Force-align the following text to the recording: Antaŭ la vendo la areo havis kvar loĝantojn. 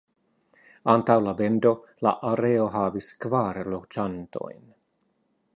Antaŭ 0.93 1.17
la 1.25 1.33
vendo 1.41 1.73
la 2.07 2.15
areo 2.31 2.65
havis 2.79 3.13
kvar 3.27 3.63
loĝantojn. 3.77 4.69